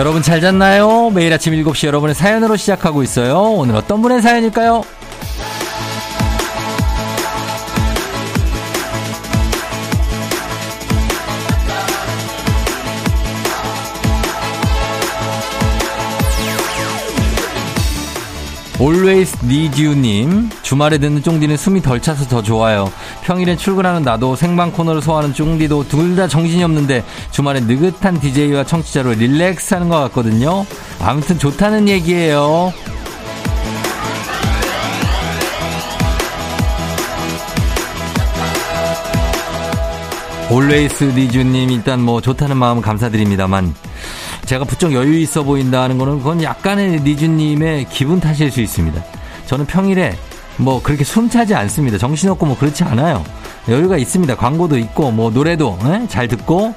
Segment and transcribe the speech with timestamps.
[0.00, 1.10] 여러분 잘 잤나요?
[1.10, 3.38] 매일 아침 7시 여러분의 사연으로 시작하고 있어요.
[3.38, 4.82] 오늘 어떤 분의 사연일까요?
[18.80, 22.90] 'Always Need You'님 주말에 듣는 쫑디는 숨이 덜 차서 더 좋아요.
[23.24, 29.12] 평일엔 출근하는 나도 생방 코너를 소화하는 쫑디도 둘 다 정신이 없는데 주말에 느긋한 DJ와 청취자로
[29.12, 30.64] 릴렉스하는 것 같거든요.
[31.00, 32.72] 아무튼 좋다는 얘기예요.
[40.50, 43.72] 올웨이스 니주님 일단 뭐 좋다는 마음 감사드립니다만
[44.46, 49.00] 제가 부쩍 여유 있어 보인다는 거는 그건 약간의 니주님의 기분 탓일 수 있습니다.
[49.46, 50.16] 저는 평일에
[50.56, 51.98] 뭐 그렇게 숨차지 않습니다.
[51.98, 53.24] 정신없고 뭐 그렇지 않아요.
[53.68, 54.34] 여유가 있습니다.
[54.36, 56.08] 광고도 있고 뭐 노래도 에?
[56.08, 56.74] 잘 듣고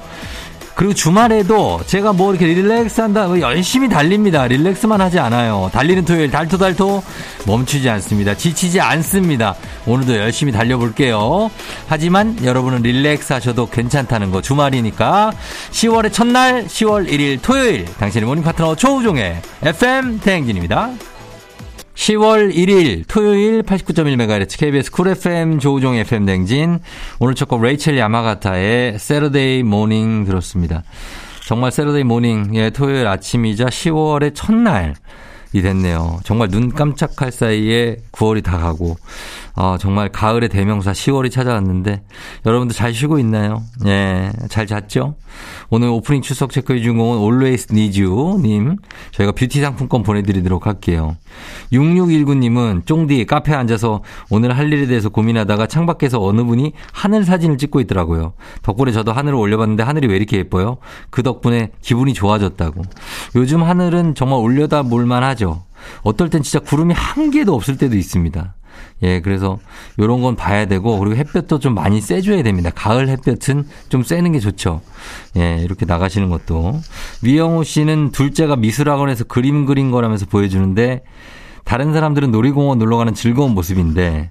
[0.74, 4.46] 그리고 주말에도 제가 뭐 이렇게 relax 한다, 고 열심히 달립니다.
[4.46, 5.70] relax만 하지 않아요.
[5.72, 7.02] 달리는 토요일, 달토달토
[7.46, 8.34] 멈추지 않습니다.
[8.34, 9.54] 지치지 않습니다.
[9.86, 11.50] 오늘도 열심히 달려볼게요.
[11.86, 15.32] 하지만 여러분은 relax 하셔도 괜찮다는 거 주말이니까
[15.70, 20.90] 10월의 첫날, 10월 1일 토요일, 당신의 morning 파트너 조우종의 FM 대행진입니다.
[21.94, 26.80] 10월 1일 토요일 89.1MHz KBS 쿨 FM 조우종 FM 댕진
[27.20, 30.82] 오늘 첫 곡 레이첼 야마가타의 Saturday Morning 들었습니다.
[31.46, 34.94] 정말 Saturday Morning의 토요일 아침이자 10월의 첫날
[35.54, 36.18] 이 됐네요.
[36.24, 38.96] 정말 눈 깜짝할 사이에 9월이 다 가고
[39.54, 42.02] 아, 정말 가을의 대명사 10월이 찾아왔는데
[42.44, 43.62] 여러분들 잘 쉬고 있나요?
[43.86, 45.14] 예, 잘 잤죠?
[45.70, 48.76] 오늘 오프닝 출석 체크해 주인공은 Always Need You 님.
[49.12, 51.16] 저희가 뷰티 상품권 보내드리도록 할게요.
[51.72, 57.80] 6619님은 쫑디 카페에 앉아서 오늘 할 일에 대해서 고민하다가 창밖에서 어느 분이 하늘 사진을 찍고
[57.82, 58.34] 있더라고요.
[58.62, 60.78] 덕분에 저도 하늘을 올려봤는데 하늘이 왜 이렇게 예뻐요?
[61.10, 62.82] 그 덕분에 기분이 좋아졌다고.
[63.36, 65.43] 요즘 하늘은 정말 올려다 볼만 하죠.
[66.02, 68.54] 어떨 땐 진짜 구름이 한 개도 없을 때도 있습니다.
[69.02, 69.58] 예, 그래서
[69.98, 72.70] 요런 건 봐야 되고 그리고 햇볕도 좀 많이 쐬줘야 됩니다.
[72.74, 74.80] 가을 햇볕은 좀 쐬는 게 좋죠.
[75.36, 76.80] 예, 이렇게 나가시는 것도.
[77.22, 81.02] 위영호 씨는 둘째가 미술학원에서 그림 그린 거라면서 보여주는데
[81.64, 84.30] 다른 사람들은 놀이공원 놀러 가는 즐거운 모습인데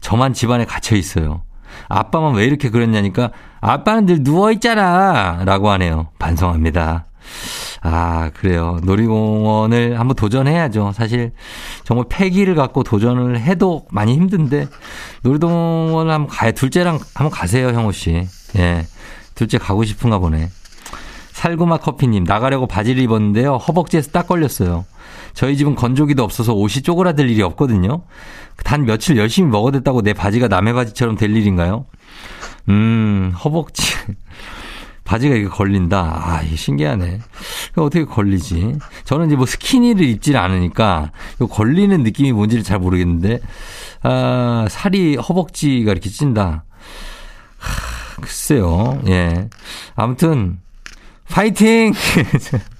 [0.00, 1.42] 저만 집안에 갇혀 있어요.
[1.88, 3.30] 아빠만 왜 이렇게 그랬냐니까
[3.60, 6.08] 아빠는 늘 누워 있잖아 라고 하네요.
[6.18, 7.06] 반성합니다.
[7.84, 8.78] 아, 그래요.
[8.84, 10.92] 놀이공원을 한번 도전해야죠.
[10.94, 11.32] 사실
[11.84, 14.68] 정말 패기를 갖고 도전을 해도 많이 힘든데
[15.22, 16.52] 놀이동원을 한번 가요.
[16.52, 18.26] 둘째랑 한번 가세요, 형우 씨.
[18.56, 18.86] 예.
[19.34, 20.50] 둘째 가고 싶은가 보네.
[21.32, 23.56] 살구마 커피님, 나가려고 바지를 입었는데요.
[23.56, 24.84] 허벅지에서 딱 걸렸어요.
[25.34, 28.02] 저희 집은 건조기도 없어서 옷이 쪼그라들 일이 없거든요.
[28.62, 31.86] 단 며칠 열심히 먹어댔다고 내 바지가 남의 바지처럼 될 일인가요?
[32.68, 33.82] 음, 허벅지.
[35.04, 35.98] 바지가 이게 걸린다.
[35.98, 37.20] 아, 이게 신기하네.
[37.76, 38.76] 어떻게 걸리지?
[39.04, 43.40] 저는 이제 뭐 스키니를 입질 않으니까 이 걸리는 느낌이 뭔지를 잘 모르겠는데,
[44.02, 46.64] 아, 살이 허벅지가 이렇게 찐다.
[47.58, 49.00] 하, 글쎄요.
[49.08, 49.48] 예.
[49.96, 50.60] 아무튼,
[51.28, 51.92] 파이팅!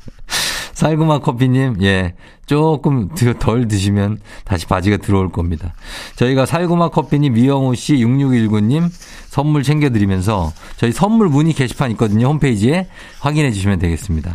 [0.83, 2.15] 쌀구마 커피님, 예.
[2.47, 5.75] 조금 덜 드시면 다시 바지가 들어올 겁니다.
[6.17, 8.91] 저희가 살구마 커피님, 미영우 씨, 6619님
[9.29, 12.27] 선물 챙겨드리면서 저희 선물 문의 게시판 있거든요.
[12.27, 12.89] 홈페이지에
[13.21, 14.35] 확인해 주시면 되겠습니다.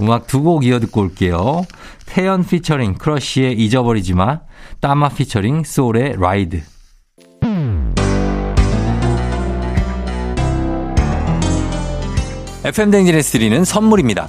[0.00, 1.62] 음악 두 곡 이어 듣고 올게요.
[2.06, 4.40] 태연 피처링 크러쉬의 잊어버리지 마,
[4.80, 6.62] 따마 featuring 쏠의 Ride.
[12.64, 14.28] FM 댕진에서 드리는 선물입니다.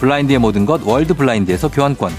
[0.00, 2.12] 블라인드의 모든 것 월드 블라인드에서 교환권,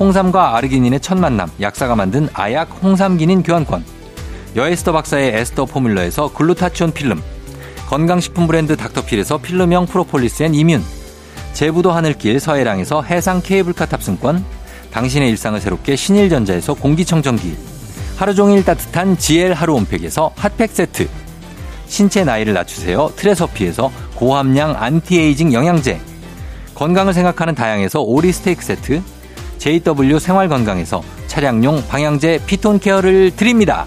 [0.00, 3.84] 홍삼과 아르기닌의 첫 만남 약사가 만든 아약 홍삼기닌 교환권,
[4.56, 7.22] 여에스터 박사의 에스터 포뮬러에서 글루타치온 필름,
[7.88, 10.82] 건강식품 브랜드 닥터필에서 필름형 프로폴리스 앤 이뮨,
[11.52, 14.44] 제부도 하늘길 서해랑에서 해상 케이블카 탑승권,
[14.92, 17.56] 당신의 일상을 새롭게 신일전자에서 공기청정기.
[18.16, 21.08] 하루 종일 따뜻한 GL 하루 온팩에서 핫팩 세트.
[21.86, 23.12] 신체 나이를 낮추세요.
[23.16, 26.00] 트레서피에서 고함량 안티에이징 영양제
[26.78, 29.02] 건강을 생각하는 다양에서 오리 스테이크 세트
[29.58, 33.84] JW 생활건강에서 차량용 방향제 피톤 케어를 드립니다.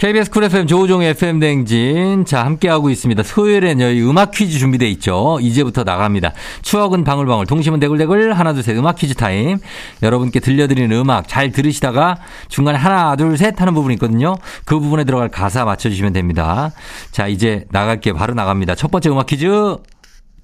[0.00, 2.24] KBS 쿨 FM 조우종의 FM 댕진.
[2.24, 3.22] 자, 함께하고 있습니다.
[3.22, 5.36] 토요일엔 여기 음악 퀴즈 준비돼 있죠.
[5.42, 6.32] 이제부터 나갑니다.
[6.62, 9.58] 추억은 방울방울, 동심은 대굴대굴, 하나, 둘, 셋, 음악 퀴즈 타임.
[10.02, 12.16] 여러분께 들려드리는 음악 잘 들으시다가
[12.48, 14.36] 중간에 하나, 둘, 셋 하는 부분이 있거든요.
[14.64, 16.70] 그 부분에 들어갈 가사 맞춰주시면 됩니다.
[17.10, 18.14] 자, 이제 나갈게요.
[18.14, 18.76] 바로 나갑니다.
[18.76, 19.76] 첫 번째 음악 퀴즈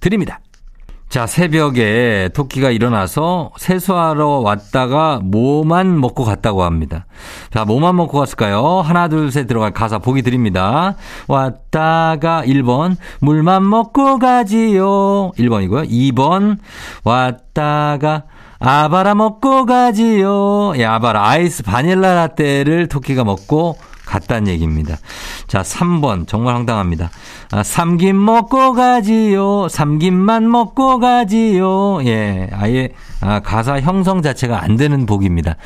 [0.00, 0.40] 드립니다.
[1.08, 7.06] 자, 새벽에 토끼가 일어나서 세수하러 왔다가 뭐만 먹고 갔다고 합니다.
[7.52, 8.80] 자, 뭐만 먹고 갔을까요?
[8.80, 10.96] 하나, 둘, 셋 들어갈 가사 보기 드립니다.
[11.28, 15.30] 왔다가 1번, 물만 먹고 가지요.
[15.38, 15.88] 1번이고요.
[15.88, 16.58] 2번,
[17.04, 18.24] 왔다가
[18.58, 20.72] 아바라 먹고 가지요.
[20.76, 23.76] 예, 아바라 아이스 바닐라 라떼를 토끼가 먹고
[24.16, 24.96] 갔다는 얘기입니다.
[25.46, 26.26] 자, 3번.
[26.26, 27.10] 정말 황당합니다.
[27.52, 29.68] 아, 삼김 먹고 가지요.
[29.68, 32.00] 삼김만 먹고 가지요.
[32.04, 32.90] 예, 아예,
[33.20, 35.56] 아, 가사 형성 자체가 안 되는 복입니다.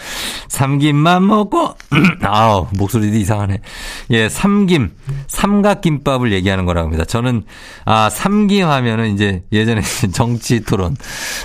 [0.49, 1.75] 삼김만 먹고,
[2.23, 3.59] 아우, 목소리도 이상하네.
[4.11, 4.93] 예, 삼김,
[5.27, 7.05] 삼각김밥을 얘기하는 거라고 합니다.
[7.05, 7.45] 저는,
[7.85, 9.83] 아, 삼김 하면은 이제 예전에
[10.13, 10.97] 정치 토론,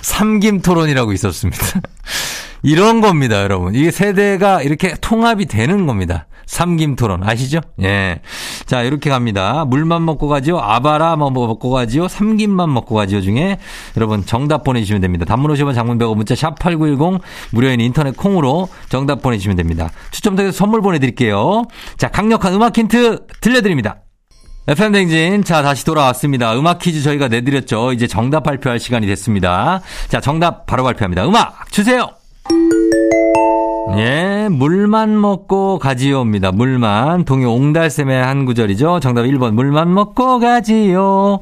[0.01, 1.63] 삼김 토론이라고 있었습니다.
[2.63, 3.75] 이런 겁니다, 여러분.
[3.75, 6.27] 이게 세대가 이렇게 통합이 되는 겁니다.
[6.45, 7.59] 삼김 토론 아시죠?
[7.81, 8.21] 예.
[8.65, 9.65] 자, 이렇게 갑니다.
[9.65, 10.59] 물만 먹고 가지요.
[10.59, 12.07] 아바라 뭐 먹고 가지요.
[12.07, 13.57] 삼김만 먹고 가지요 중에
[13.97, 15.25] 여러분 정답 보내 주시면 됩니다.
[15.25, 17.21] 단문 50원 장문 100원 문자 샵 8910
[17.51, 19.89] 무료인 인터넷 콩으로 정답 보내주시면 됩니다.
[20.11, 21.63] 추첨 통해서 선물 보내드릴게요.
[21.97, 23.97] 자, 강력한 음악 힌트 들려드립니다.
[24.67, 25.43] FM 댕진.
[25.43, 26.57] 자, 다시 돌아왔습니다.
[26.57, 27.93] 음악 퀴즈 저희가 내드렸죠.
[27.93, 29.81] 이제 정답 발표할 시간이 됐습니다.
[30.07, 31.27] 자, 정답 바로 발표합니다.
[31.27, 32.24] 음악 주세요!
[33.97, 36.51] 예, 물만 먹고 가지요입니다.
[36.51, 37.23] 물만.
[37.23, 38.99] 동요 옹달샘의 한 구절이죠.
[38.99, 39.51] 정답 1번.
[39.53, 41.39] 물만 먹고 가지요.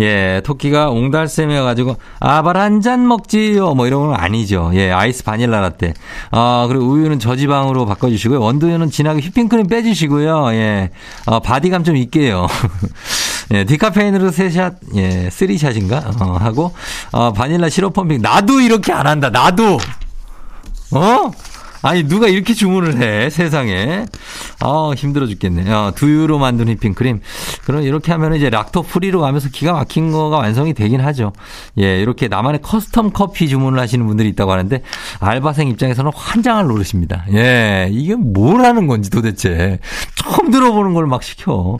[0.00, 3.74] 예, 토끼가 옹달샘이어가지고, 아바라 한 잔 먹지요.
[3.74, 4.72] 뭐 이런 건 아니죠.
[4.74, 5.94] 예, 아이스 바닐라 라떼.
[6.32, 8.40] 아, 그리고 우유는 저지방으로 바꿔주시고요.
[8.40, 10.48] 원두는 진하게 휘핑크림 빼주시고요.
[10.54, 10.90] 예,
[11.26, 12.48] 어, body감 좀 있게요.
[13.54, 15.98] 예, 디카페인으로 세샷, 예, three shot인가?
[16.20, 16.72] 어, 하고,
[17.12, 18.22] 어, 바닐라 시럽 pumping.
[18.22, 19.30] 나도 이렇게 안 한다.
[19.30, 19.78] 나도!
[20.92, 21.30] 어?
[21.84, 24.06] 아니 누가 이렇게 주문을 해 세상에?
[24.60, 25.68] 아 힘들어 죽겠네.
[25.68, 27.20] 요 어, 두유로 만든 휘핑크림.
[27.64, 31.32] 그럼 이렇게 하면 이제 lacto free로 가면서 기가 막힌 거가 완성이 되긴 하죠.
[31.80, 34.80] 예 이렇게 나만의 custom 커피 주문을 하시는 분들이 있다고 하는데
[35.18, 37.24] 알바생 입장에서는 환장할 노릇입니다.
[37.34, 39.80] 예 이게 뭘 하는 건지 도대체.
[40.14, 41.78] 처음 들어보는 걸 막 시켜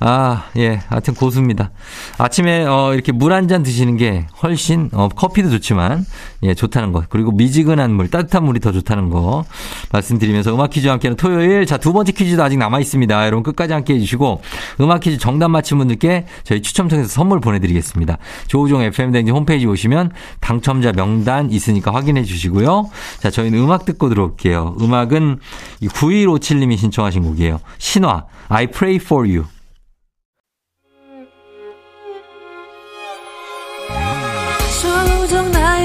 [0.00, 0.80] 아, 예.
[0.88, 1.70] 하여튼 고수입니다.
[2.18, 6.04] 아침에, 어, 이렇게 물 한 잔 드시는 게 훨씬, 어, 커피도 좋지만,
[6.42, 7.04] 예, 좋다는 거.
[7.08, 9.44] 그리고 미지근한 물, 따뜻한 물이 더 좋다는 거
[9.92, 11.66] 말씀드리면서 음악 퀴즈와 함께하는 토요일.
[11.66, 13.26] 자, 두 번째 퀴즈도 아직 남아있습니다.
[13.26, 14.42] 여러분 끝까지 함께 해주시고,
[14.80, 18.18] 음악 퀴즈 정답 맞힌 분들께 저희 추첨 통해서 선물 보내드리겠습니다.
[18.46, 20.10] 조우종 FM댕지 홈페이지 오시면
[20.40, 22.90] 당첨자 명단 있으니까 확인해 주시고요.
[23.20, 24.76] 자, 저희는 음악 듣고 들어올게요.
[24.80, 25.38] 음악은
[25.82, 27.60] 9157님이 신청하신 곡이에요.
[27.78, 29.44] 신화, I pray for you.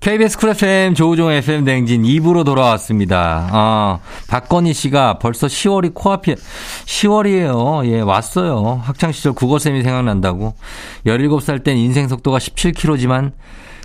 [0.00, 3.48] KBS 쿨 FM 조우종 FM 댕진 2부로 돌아왔습니다.
[3.50, 6.36] 아, 박건희 씨가 벌써 10월이 코앞이,
[6.86, 7.84] 10월이에요.
[7.86, 8.80] 예, 왔어요.
[8.84, 10.54] 학창 시절 국어 쌤이 생각난다고.
[11.04, 13.32] 17살 땐 인생 속도가 17km지만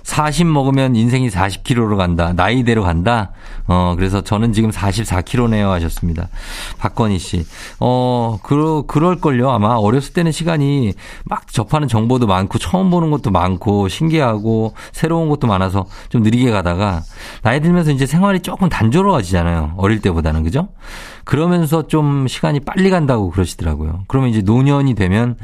[0.04, 2.34] 40 먹으면 인생이 40km로 간다.
[2.34, 3.32] 나이대로 간다.
[3.68, 6.28] 어, 그래서 저는 지금 44km네요 하셨습니다.
[6.78, 7.46] 박건희 씨.
[7.80, 9.50] 어, 그러, 그럴걸요.
[9.50, 10.94] 아마 어렸을 때는 시간이
[11.24, 17.02] 막 접하는 정보도 많고 처음 보는 것도 많고 신기하고 새로운 것도 많아서 좀 느리게 가다가
[17.42, 19.76] 나이 들면서 이제 생활이 조금 단조로워지잖아요.
[19.78, 20.44] 어릴 때보다는.
[20.44, 20.68] 그죠?
[21.24, 24.04] 그러면서 좀 시간이 빨리 간다고 그러시더라고요.
[24.08, 25.38] 그러면 이제 노년이 되면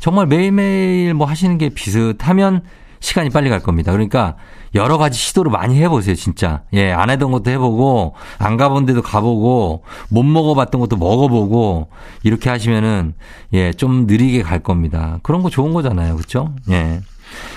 [0.00, 2.62] 정말 매일매일 뭐 하시는 게 비슷하면
[3.00, 3.92] 시간이 빨리 갈 겁니다.
[3.92, 4.36] 그러니까
[4.74, 6.62] 여러 가지 시도를 많이 해보세요, 진짜.
[6.72, 11.88] 예, 안 해던 것도 해보고, 안 가본 데도 가보고, 못 먹어봤던 것도 먹어보고,
[12.22, 13.14] 이렇게 하시면은,
[13.54, 15.18] 예, 좀 느리게 갈 겁니다.
[15.22, 16.16] 그런 거 좋은 거잖아요.
[16.16, 16.54] 그쵸?
[16.70, 17.00] 예.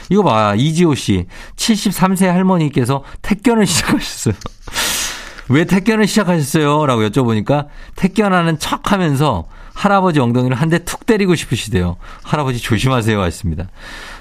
[0.10, 1.28] 이거 봐, 이지호 씨.
[1.56, 4.36] 73세 할머니께서 택견을 시작하셨어요.
[5.50, 6.86] 왜 택견을 시작하셨어요?
[6.86, 9.46] 라고 여쭤보니까 택견하는 척 하면서
[9.82, 11.98] 할아버지 엉덩이를 한 대 툭 때리고 싶으시대요.
[12.24, 13.20] 할아버지 조심하세요.
[13.20, 13.70] 하셨습니다.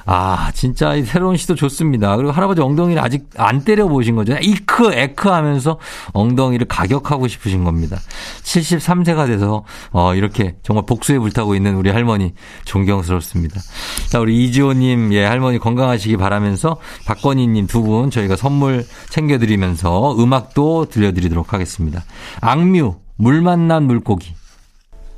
[0.07, 2.17] 아, 진짜 이 새로운 시도 좋습니다.
[2.17, 4.35] 그리고 할아버지 엉덩이를 아직 안 때려보신 거죠.
[4.41, 5.79] 이크, 에크 하면서
[6.15, 7.99] 엉덩이를 가격하고 싶으신 겁니다.
[8.43, 12.33] 73세가 돼서, 어, 이렇게 정말 복수에 불타고 있는 우리 할머니
[12.65, 13.61] 존경스럽습니다.
[14.09, 21.53] 자, 우리 이지호님, 예, 할머니 건강하시기 바라면서 박건희님 두 분 저희가 선물 챙겨드리면서 음악도 들려드리도록
[21.53, 22.03] 하겠습니다.
[22.41, 24.35] 악뮤, 물 만난 물고기.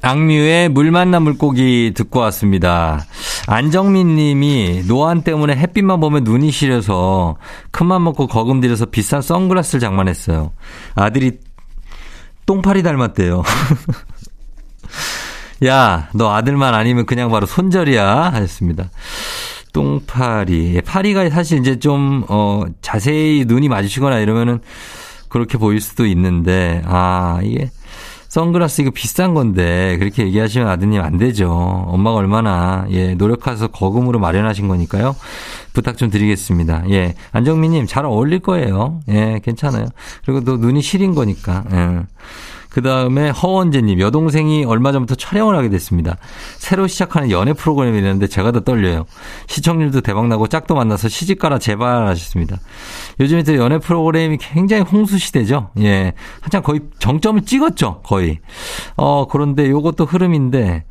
[0.02, 3.06] 악뮤의 물 만난 물고기 듣고 왔습니다.
[3.46, 7.36] 안정민 님이 노안 때문에 햇빛만 보면 눈이 시려서
[7.70, 10.52] 큰맘 먹고 거금 들여서 비싼 선글라스를 장만했어요.
[10.96, 11.38] 아들이
[12.46, 13.44] 똥파리 닮았대요.
[15.64, 18.32] 야, 너 아들만 아니면 그냥 바로 손절이야.
[18.32, 18.90] 하셨습니다.
[19.72, 20.74] 똥파리.
[20.74, 24.58] 예, 파리가 사실 이제 좀, 어, 자세히 눈이 마주치거나 이러면은
[25.28, 27.70] 그렇게 보일 수도 있는데, 아, 이게
[28.32, 31.50] 선글라스 이거 비싼 건데 그렇게 얘기하시면 아드님 안 되죠.
[31.52, 35.14] 엄마가 얼마나 예 노력해서 거금으로 마련하신 거니까요.
[35.74, 36.84] 부탁 좀 드리겠습니다.
[36.88, 39.00] 예 안정민님 잘 어울릴 거예요.
[39.10, 39.84] 예 괜찮아요.
[40.24, 41.64] 그리고 또 눈이 시린 거니까.
[41.72, 42.00] 예.
[42.72, 46.16] 그 다음에 허원재님, 여동생이 얼마 전부터 촬영을 하게 됐습니다.
[46.56, 49.04] 새로 시작하는 연애 프로그램이 있는데 제가 더 떨려요.
[49.46, 52.56] 시청률도 대박나고 짝도 만나서 시집가라 제발 하셨습니다.
[53.20, 55.70] 요즘에 또 연애 프로그램이 굉장히 홍수 시대죠.
[55.80, 56.14] 예.
[56.40, 58.00] 한참 거의 정점을 찍었죠.
[58.02, 58.38] 거의.
[58.96, 60.84] 어, 그런데 요것도 흐름인데,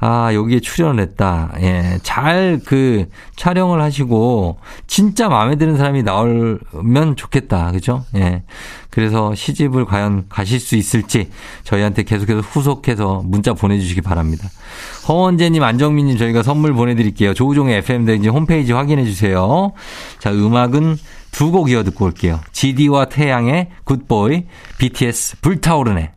[0.00, 1.52] 아, 여기에 출연을 했다.
[1.60, 7.72] 예, 잘 그 촬영을 하시고 진짜 마음에 드는 사람이 나오면 좋겠다.
[7.72, 8.04] 그죠?
[8.16, 8.42] 예.
[8.90, 11.30] 그래서 시집을 과연 가실 수 있을지
[11.64, 14.48] 저희한테 계속해서 후속해서 문자 보내주시기 바랍니다.
[15.08, 17.34] 허원재님, 안정민님 저희가 선물 보내드릴게요.
[17.34, 19.72] 조우종의 FM대행진 홈페이지 확인해 주세요.
[20.18, 20.96] 자, 음악은
[21.30, 22.40] 두 곡 이어 듣고 올게요.
[22.52, 24.44] GD와 태양의 Good Boy,
[24.78, 26.12] BTS 불타오르네.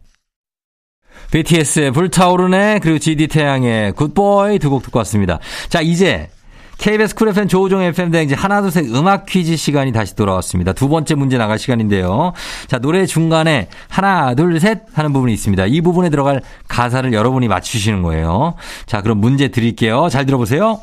[1.32, 5.40] BTS의 불타오르네 그리고 GD 태양의 Good Boy 두 곡 듣고 왔습니다.
[5.70, 6.30] 자 이제
[6.78, 10.74] KBS 쿨 FM 조우종 FM 대행진 하나 둘셋 음악 퀴즈 시간이 다시 돌아왔습니다.
[10.74, 12.34] 두 번째 문제 나갈 시간인데요.
[12.68, 15.66] 자 노래 중간에 하나 둘 셋 하는 부분이 있습니다.
[15.68, 18.56] 이 부분에 들어갈 가사를 여러분이 맞추시는 거예요.
[18.88, 20.08] 자 그럼 문제 드릴게요.
[20.10, 20.80] 잘 들어보세요.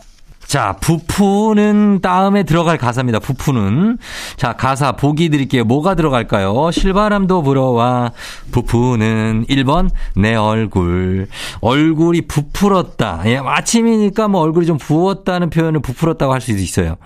[0.49, 3.19] 자, 부푸는 다음에 들어갈 가사입니다.
[3.19, 3.99] 부푸는.
[4.39, 5.65] 자, 가사 보기 드릴게요.
[5.65, 6.71] 뭐가 들어갈까요?
[6.71, 8.13] 실바람도 불어와
[8.51, 11.29] 부푸는 1번 내 얼굴.
[11.61, 13.25] 얼굴이 부풀었다.
[13.27, 16.97] 예, 아침이니까 뭐 얼굴이 좀 부었다는 표현을 부풀었다고 할 수도 있어요.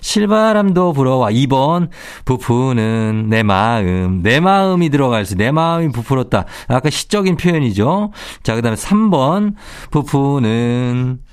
[0.00, 1.90] 실바람도 불어와 2번
[2.24, 4.24] 부푸는 내 마음.
[4.24, 5.36] 내 마음이 들어갈 수.
[5.36, 6.46] 내 마음이 부풀었다.
[6.66, 8.10] 아까 시적인 표현이죠.
[8.42, 9.54] 자, 그다음에 3번
[9.92, 11.27] 부푸는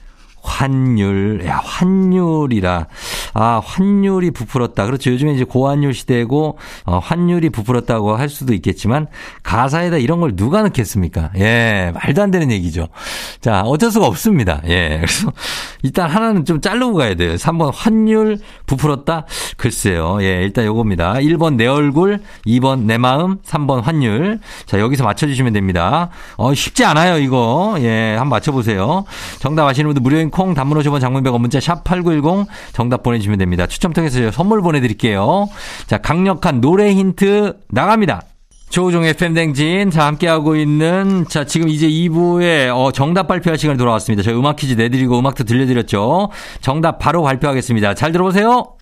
[0.46, 2.88] 환율, 야, 환율이라.
[3.34, 4.86] 아, 환율이 부풀었다.
[4.86, 5.12] 그렇죠.
[5.12, 9.08] 요즘에 이제 고환율 시대고, 어, 환율이 부풀었다고 할 수도 있겠지만,
[9.44, 11.32] 가사에다 이런 걸 누가 넣겠습니까?
[11.38, 12.88] 예, 말도 안 되는 얘기죠.
[13.42, 14.62] 자, 어쩔 수가 없습니다.
[14.68, 15.32] 예, 그래서
[15.82, 17.36] 일단 하나는 좀 자르고 가야 돼요.
[17.36, 18.38] 3번 환율
[18.68, 19.26] 부풀었다?
[19.58, 20.20] 글쎄요.
[20.22, 21.16] 예, 일단 요겁니다.
[21.16, 24.40] 1번 내 얼굴, 2번 내 마음, 3번 환율.
[24.66, 26.10] 자, 여기서 맞춰주시면 됩니다.
[26.38, 27.76] 어, 쉽지 않아요, 이거.
[27.80, 29.06] 예, 한번 맞춰보세요.
[29.40, 33.68] 정답 아시는 분들 무료인 콩 단문 50원 장문 100원 문자 샵 8910 정답 보내주시면 됩니다.
[33.68, 35.48] 추첨 통해서 선물 보내드릴게요.
[35.88, 38.24] 자, 강력한 노래 힌트 나갑니다.
[38.70, 39.92] 조우종 FM댕진.
[39.92, 44.24] 자, 함께하고 있는, 자, 지금 이제 2부에, 어, 정답 발표할 시간이 돌아왔습니다.
[44.24, 46.30] 저희 음악 퀴즈 내드리고 음악도 들려드렸죠.
[46.60, 47.94] 정답 바로 발표하겠습니다.
[47.94, 48.76] 잘 들어보세요.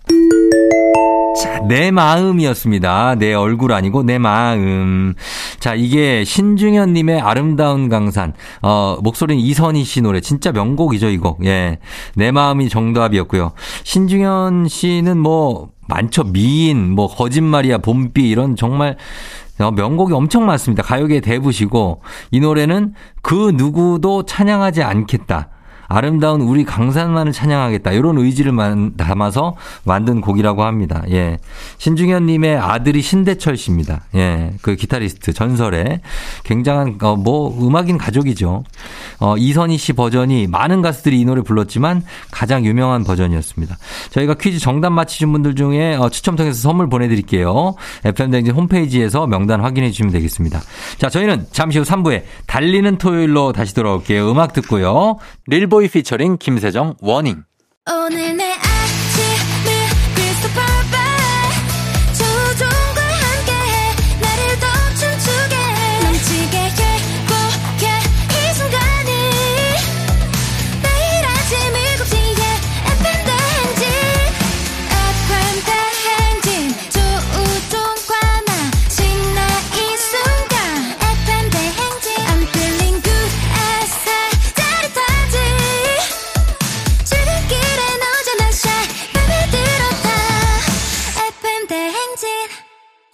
[1.35, 3.15] 자, 내 마음이었습니다.
[3.15, 5.13] 내 얼굴 아니고 내 마음.
[5.59, 8.33] 자, 이게 신중현님의 아름다운 강산.
[8.61, 10.21] 어, 목소리는 이선희 씨 노래.
[10.21, 11.43] 진짜 명곡이죠, 이 곡.
[11.45, 11.79] 예.
[12.15, 13.53] 내 마음이 정답이었고요.
[13.83, 16.23] 신중현 씨는 뭐, 많죠.
[16.23, 18.97] 미인, 뭐, 거짓말이야, 봄비, 이런 정말
[19.59, 20.83] 어, 명곡이 엄청 많습니다.
[20.83, 25.49] 가요계 대부시고, 이 노래는 그 누구도 찬양하지 않겠다.
[25.93, 27.91] 아름다운 우리 강산만을 찬양하겠다.
[27.91, 28.53] 이런 의지를
[28.97, 31.03] 담아서 만든 곡이라고 합니다.
[31.11, 31.37] 예.
[31.77, 34.01] 신중현 님의 아들이 신대철 씨입니다.
[34.15, 34.53] 예.
[34.61, 36.01] 그 기타리스트 전설의
[36.43, 38.63] 굉장한 어, 뭐 음악인 가족이죠.
[39.19, 43.77] 어, 이선희 씨 버전이 많은 가수들이 이 노래 불렀지만 가장 유명한 버전이었습니다.
[44.11, 47.75] 저희가 퀴즈 정답 맞히신 분들 중에 어, 추첨 통해서 선물 보내 드릴게요.
[48.03, 50.61] FM댕진 홈페이지에서 명단 확인해 주시면 되겠습니다.
[50.97, 54.31] 자, 저희는 잠시 후 3부에 달리는 토요일로 다시 돌아올게요.
[54.31, 55.17] 음악 듣고요.
[55.47, 57.43] 릴보이 피처링 김세정 워닝.
[57.89, 58.37] 오늘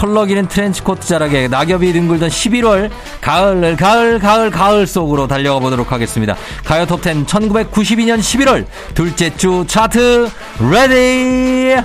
[0.00, 2.90] 펄럭이는 트렌치코트 자락에 낙엽이 뒹굴던 11월
[3.20, 6.36] 가을 가을 가을 가을 속으로 달려가 보도록 하겠습니다.
[6.64, 8.64] 가요 톱10 1992년 11월
[8.94, 10.30] 둘째 주 차트
[10.70, 11.82] ready!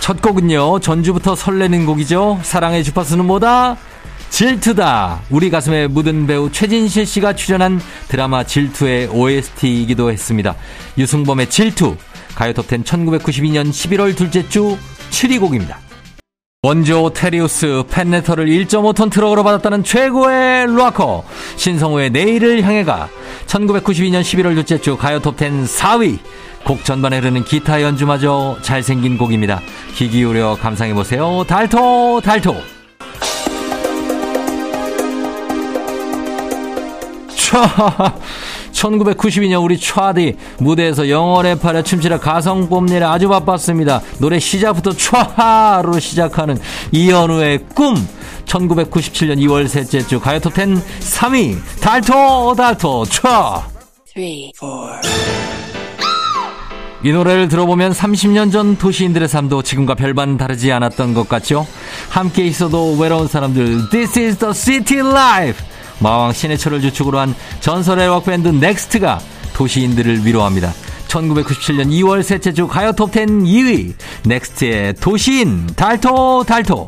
[0.00, 2.40] 첫 곡은요 전주부터 설레는 곡이죠.
[2.42, 3.76] 사랑의 주파수는 뭐다
[4.34, 5.20] 질투다.
[5.30, 10.56] 우리 가슴에 묻은 배우 최진실 씨가 출연한 드라마 질투의 OST이기도 했습니다.
[10.98, 11.96] 유승범의 질투.
[12.34, 14.76] 가요 톱텐 1992년 11월 둘째 주
[15.10, 15.78] 7위 곡입니다.
[16.64, 21.24] 원조 테리우스 팬레터를 1.5톤 트럭으로 받았다는 최고의 락커
[21.54, 23.08] 신성우의 내일을 향해가
[23.46, 26.18] 1992년 11월 둘째 주 가요 톱텐 4위
[26.64, 29.60] 곡 전반에 흐르는 기타 연주마저 잘생긴 곡입니다.
[29.94, 31.44] 귀 기울여 감상해보세요.
[31.46, 32.73] 달토 달토
[38.72, 44.02] 1992년 우리 촤디 무대에서 영원의 팔에 춤추라 가성 뽐내라 아주 바빴습니다.
[44.18, 46.58] 노래 시작부터 촤로 시작하는
[46.92, 47.94] 이현우의 꿈.
[48.46, 53.62] 1997년 2월 셋째 주 가요톱 10 3위 달토 달토 촤.
[54.14, 54.22] 3,
[57.02, 61.66] 이 노래를 들어보면 30년 전 도시인들의 삶도 지금과 별반 다르지 않았던 것 같죠?
[62.10, 65.64] 함께 있어도 외로운 사람들 This is the city life
[66.00, 69.20] 마왕 신해철을 주축으로 한 전설의 록밴드 넥스트가
[69.54, 70.72] 도시인들을 위로합니다.
[71.08, 73.94] 1997년 2월 셋째 주 가요 톱10 2위
[74.26, 76.86] 넥스트의 도시인 달토 달토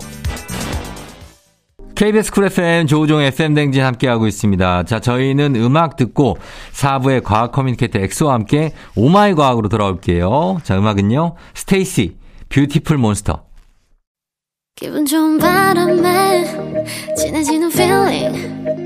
[1.94, 4.82] KBS 쿨 FM 조우종 FM 댕진 함께하고 있습니다.
[4.82, 6.36] 자, 저희는 음악 듣고
[6.74, 10.58] 4부의 과학 커뮤니케이터 엑소와 함께 oh my 과학으로 돌아올게요.
[10.62, 11.36] 자, 음악은요.
[11.54, 12.18] 스테이시
[12.50, 13.44] Beautiful Monster
[14.74, 16.44] 기분 좋은 바람에
[17.16, 18.85] 진해지는 feeling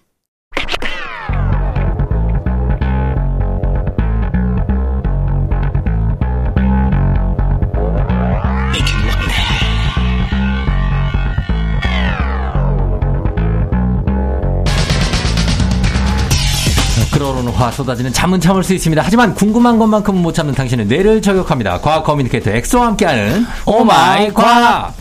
[17.61, 19.03] 화 쏟아지는 잠은 참을 수 있습니다.
[19.05, 21.79] 하지만 궁금한 것만큼은 못 참는 당신의 뇌를 저격합니다.
[21.81, 24.95] 과학 커뮤니케이터 엑소와 함께하는 oh my 과학.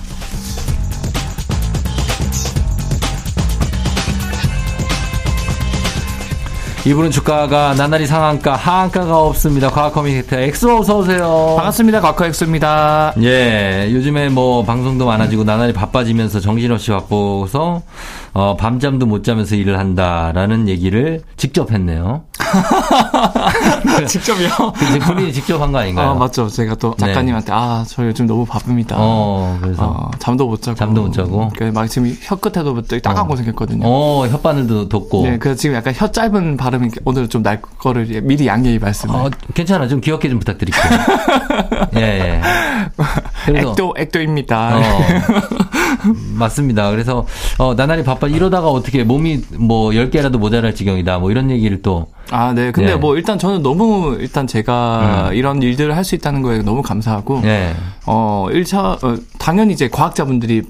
[6.87, 9.71] 이분은 주가가 나날이 상한가, 하한가가 없습니다.
[9.71, 11.55] 과학 커뮤니케이터 엑소 어서 오세요.
[11.57, 12.01] 반갑습니다.
[12.01, 13.15] 과커 엑소입니다.
[13.23, 17.83] 예, 요즘에 뭐 방송도 많아지고 나날이 바빠지면서 정신없이 바빠서
[18.33, 22.25] 어, 밤잠도 못 자면서 일을 한다라는 얘기를 직접 했네요.
[24.07, 24.49] 직접요?
[24.73, 26.11] 그 본인이 직접 한 거 아닌가요?
[26.11, 26.49] 아, 맞죠.
[26.49, 27.07] 제가 또 네.
[27.07, 27.59] 작가님한테, 네.
[27.59, 28.97] 아, 저 요즘 너무 바쁩니다.
[28.99, 29.85] 어, 그래서.
[29.87, 30.77] 어, 잠도 못 자고.
[30.77, 31.51] 잠도 못 자고.
[31.73, 33.31] 막 지금 혀 끝에도 되게 따가운 어.
[33.31, 33.83] 거 생겼거든요.
[33.87, 35.23] 어, 혓바늘도 돋고.
[35.25, 39.15] 네, 그래서 지금 약간 혀 짧은 발음이 오늘 좀 날 거를 미리 양해의 말씀을.
[39.15, 39.89] 어, 괜찮아.
[39.89, 40.83] 좀 귀엽게 좀 부탁드릴게요.
[41.97, 42.41] 예, 예.
[43.47, 43.71] 그래서.
[43.71, 44.77] 액도, 액도입니다.
[44.77, 44.81] 어,
[46.35, 46.91] 맞습니다.
[46.91, 47.27] 그래서,
[47.59, 48.27] 어, 나날이 바빠.
[48.27, 51.19] 이러다가 어떻게 몸이 뭐 10개라도 모자랄 지경이다.
[51.19, 52.09] 뭐 이런 얘기를 또.
[52.31, 52.71] 아, 네.
[52.73, 52.97] 근데 네.
[52.97, 55.35] 뭐 일단 저는 너무 일단 제가 음.
[55.35, 57.75] 이런 일들을 할 수 있다는 거에 너무 감사하고 네.
[58.07, 60.63] 어, 1차 어, 당연히 이제 과학자분들이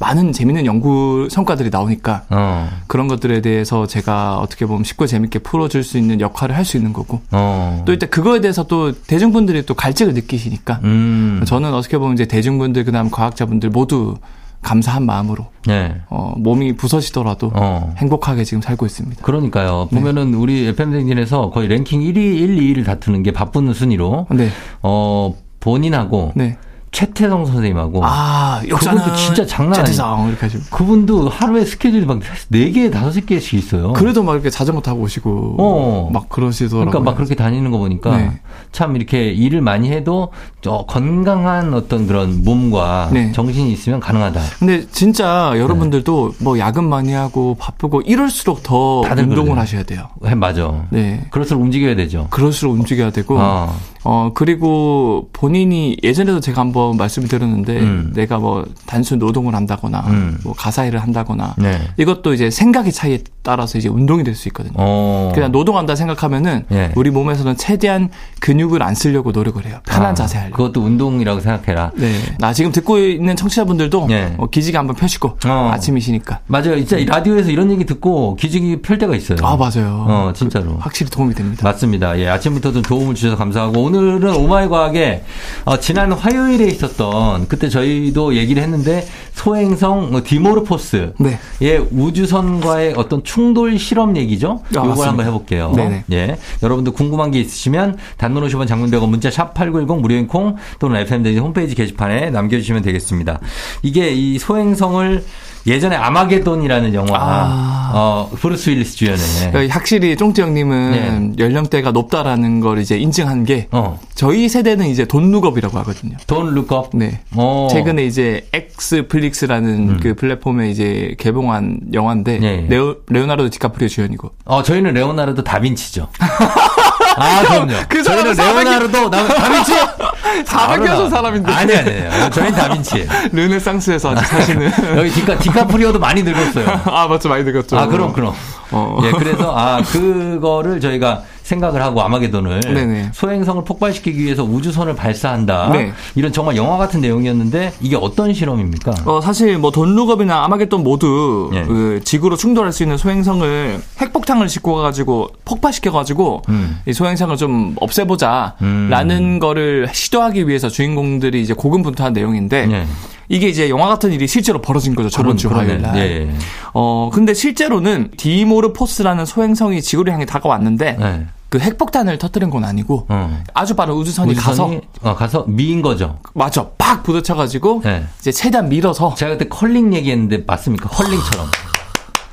[0.00, 2.68] 많은 재밌는 연구 성과들이 나오니까 어.
[2.86, 6.92] 그런 것들에 대해서 제가 어떻게 보면 쉽고 재밌게 풀어줄 수 있는 역할을 할 수 있는
[6.92, 7.82] 거고 어.
[7.84, 11.42] 또 일단 그거에 대해서 또 대중분들이 또 갈증을 느끼시니까 음.
[11.46, 14.16] 저는 어떻게 보면 이제 대중분들 그다음 과학자분들 모두
[14.62, 16.00] 감사한 마음으로 네.
[16.08, 17.94] 어, 몸이 부서지더라도 어.
[17.98, 19.22] 행복하게 지금 살고 있습니다.
[19.22, 19.88] 그러니까요.
[19.90, 19.98] 네.
[19.98, 24.48] 보면은 우리 FM 댕진에서 거의 랭킹 1위, 1, 2위를 다투는 게 바쁜 순위로 네.
[24.82, 26.58] 어, 본인하고 네.
[26.90, 30.34] 최태성 선생님하고 아 그분도 진짜 장난 아니에요.
[30.70, 32.20] 그분도 하루에 스케줄이 막
[32.52, 33.92] 4개, 5개씩 있어요.
[33.92, 36.10] 그래도 막 이렇게 자전거 타고 오시고 어.
[36.12, 36.90] 막 그러시더라고요.
[36.90, 38.40] 그러니까 막 그렇게 다니는 거 보니까 네.
[38.72, 43.32] 참 이렇게 일을 많이 해도 저 건강한 어떤 그런 몸과 네.
[43.32, 44.40] 정신이 있으면 가능하다.
[44.58, 46.44] 근데 진짜 여러분들도 네.
[46.44, 49.56] 뭐 야근 많이 하고 바쁘고 이럴수록 더 운동을 그래요.
[49.60, 50.08] 하셔야 돼요.
[50.20, 50.86] 네, 맞아.
[50.90, 51.26] 네.
[51.30, 52.26] 그럴수록 움직여야 되죠.
[52.30, 53.78] 그럴수록 움직여야 되고 어.
[54.04, 58.12] 어, 그리고 본인이 예전에도 제가 한번 말씀을 드렸는데 음.
[58.14, 60.38] 내가 뭐 단순 노동을 한다거나 음.
[60.44, 61.78] 뭐 가사 일을 한다거나 네.
[61.98, 64.74] 이것도 이제 생각의 차이에 따라서 이제 운동이 될 수 있거든요.
[64.76, 65.32] 어.
[65.34, 66.92] 그냥 노동한다 생각하면은 네.
[66.94, 68.08] 우리 몸에서는 최대한
[68.40, 69.80] 근육을 안 쓰려고 노력을 해요.
[69.84, 71.90] 편한 아, 자세 하려 그것도 운동이라고 생각해라.
[71.96, 72.12] 네.
[72.38, 74.34] 나 지금 듣고 있는 청취자분들도 네.
[74.38, 75.70] 어, 기지개 한번 펴시고 어.
[75.72, 76.40] 아침이시니까.
[76.46, 76.76] 맞아요.
[76.84, 79.38] 진짜 라디오에서 이런 얘기 듣고 기지개 펼 때가 있어요.
[79.42, 80.04] 아, 맞아요.
[80.08, 80.74] 어, 진짜로.
[80.74, 81.62] 그, 확실히 도움이 됩니다.
[81.64, 82.16] 맞습니다.
[82.20, 85.22] 예, 아침부터 좀 도움을 주셔서 감사하고 오늘은 오마이 과학에
[85.64, 91.38] 어, 지난 화요일에 있었던 그때 저희도 얘기를 했는데 소행성 뭐 디모르포스 네.
[91.62, 94.62] 예, 우주선과의 어떤 충돌 실험 얘기죠.
[94.76, 95.72] 아, 이걸 한번 해볼게요.
[95.74, 96.04] 네네.
[96.12, 101.00] 예, 여러분들 궁금한 게 있으시면 단문 50원 장문 100원 문자 샵 8910 무료인 콩 또는
[101.00, 103.40] FM대행진 홈페이지 게시판에 남겨주시면 되겠습니다.
[103.82, 105.24] 이게 이 소행성을
[105.68, 107.90] 예전에 아마게돈이라는 영화, 아.
[107.94, 109.18] 어, 브루스 윌리스 주연의.
[109.50, 110.90] 그러니까 확실히 쫑디 형님은
[111.36, 111.44] 네.
[111.44, 113.98] 연령대가 높다라는 걸 이제 인증한 게, 어.
[114.14, 116.16] 저희 세대는 이제 Don't Look Up이라고 하거든요.
[116.26, 116.90] Don't Look Up?
[116.94, 117.20] 네.
[117.36, 117.40] 오.
[117.40, 117.68] 어.
[117.70, 120.00] 최근에 이제 엑스플릭스라는 음.
[120.02, 122.66] 그 플랫폼에 이제 개봉한 영화인데, 네.
[122.68, 124.30] 레오, 레오나르도 디카프리오 주연이고.
[124.44, 126.08] 어, 저희는 레오나르도 다빈치죠.
[127.20, 127.74] 아, 그럼요.
[127.88, 129.72] 그 저희는 레오나르도, 나 다빈치?
[130.44, 131.52] 400여섯 사람인데.
[131.52, 132.30] 아니, 아니에요.
[132.30, 133.08] 저희는 다빈치.
[133.32, 134.72] 르네상스에서 아직 사시는.
[134.96, 136.80] 여기 디카, 디카프리오도 많이 늙었어요.
[136.84, 137.28] 아, 맞죠.
[137.28, 137.78] 많이 늙었죠.
[137.78, 138.34] 아, 그럼, 그럼.
[138.70, 138.98] 어.
[139.04, 143.10] 예, 그래서, 아, 그거를 저희가 생각을 하고 아마게돈을 네네.
[143.14, 145.70] 소행성을 폭발시키기 위해서 우주선을 발사한다.
[145.72, 145.92] 네.
[146.14, 148.94] 이런 정말 영화 같은 내용이었는데 이게 어떤 실험입니까?
[149.06, 151.64] 어, 사실 뭐 돈룩업이나 아마게돈 모두 네.
[151.64, 156.80] 그 지구로 충돌할 수 있는 소행성을 핵폭탄을 싣고 가가지고 폭파시켜 가지고 음.
[156.86, 159.38] 이 소행성을 좀 없애보자라는 음.
[159.38, 162.66] 거를 시도하기 위해서 주인공들이 이제 고군분투한 내용인데.
[162.66, 162.86] 네.
[163.28, 165.10] 이게 이제 영화 같은 일이 실제로 벌어진 거죠.
[165.10, 165.96] 저번 주 화요일 날.
[165.98, 166.30] 예.
[166.72, 171.26] 어, 근데 실제로는 디모르포스라는 소행성이 지구를 향해 다가왔는데 네.
[171.50, 173.42] 그 핵폭탄을 터뜨린 건 아니고 어.
[173.54, 176.18] 아주 빠른 우주선이, 우주선이 가서 어, 가서 미인 거죠.
[176.34, 178.04] 맞아, 팍 부딪혀 가지고 네.
[178.20, 180.88] 이제 최대한 밀어서 제가 그때 컬링 얘기했는데 맞습니까?
[180.88, 181.46] 컬링처럼.